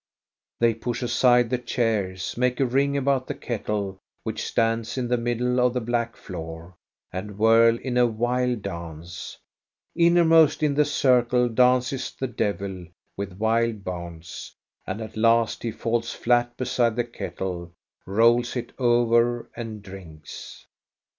They 0.59 0.73
push 0.73 1.03
aside 1.03 1.51
the 1.51 1.59
chairs, 1.59 2.35
make 2.35 2.59
a 2.59 2.65
ring 2.65 2.97
about 2.97 3.27
the 3.27 3.35
kettle, 3.35 3.99
which 4.23 4.43
stands 4.47 4.97
in 4.97 5.07
the 5.07 5.17
middle 5.17 5.59
of 5.59 5.75
the 5.75 5.79
black 5.79 6.15
floor, 6.15 6.73
and 7.13 7.37
whirl 7.37 7.77
in 7.77 7.97
a 7.97 8.07
wild 8.07 8.63
dance. 8.63 9.37
Innermost 9.95 10.63
in 10.63 10.73
the 10.73 10.85
circle 10.85 11.47
dances 11.49 12.09
the 12.19 12.25
devil, 12.25 12.87
with 13.15 13.37
wild 13.37 13.83
bounds; 13.83 14.55
and 14.87 15.01
at 15.01 15.17
last 15.17 15.61
he 15.61 15.69
falls 15.71 16.11
flat 16.13 16.57
beside 16.57 16.95
the 16.95 17.03
kettle, 17.03 17.71
rolls 18.07 18.55
it 18.55 18.71
over, 18.79 19.51
and 19.55 19.83
drinks. 19.83 20.65